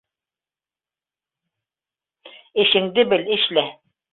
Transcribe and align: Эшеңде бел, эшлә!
Эшеңде 2.65 3.07
бел, 3.13 3.31
эшлә! 3.37 3.69